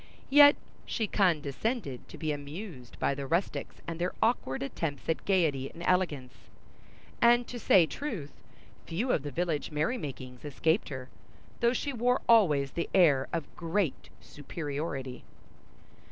Yet 0.31 0.55
she 0.87 1.05
condescended 1.05 2.07
to 2.09 2.17
be 2.17 2.31
amused 2.31 2.97
by 2.97 3.13
the 3.13 3.27
rustics 3.27 3.75
and 3.85 3.99
their 3.99 4.15
awkward 4.19 4.63
attempts 4.63 5.07
at 5.07 5.25
gaiety 5.25 5.69
and 5.71 5.83
elegance; 5.85 6.33
and, 7.21 7.45
to 7.47 7.59
say 7.59 7.85
truth, 7.85 8.33
few 8.87 9.11
of 9.11 9.21
the 9.21 9.29
village 9.29 9.69
merry 9.69 9.99
makings 9.99 10.43
escaped 10.43 10.89
her, 10.89 11.09
though 11.59 11.73
she 11.73 11.93
wore 11.93 12.21
always 12.27 12.71
the 12.71 12.89
air 12.95 13.27
of 13.31 13.55
great 13.55 14.09
superiority. 14.19 15.23